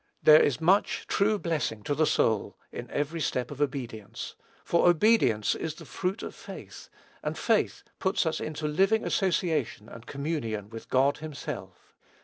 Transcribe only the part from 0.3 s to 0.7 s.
is